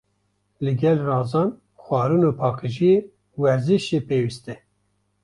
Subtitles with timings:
[0.65, 1.49] Li gel razan,
[1.83, 2.97] xwarin û paqijiyê,
[3.41, 4.55] werzîş jî pêwîst e.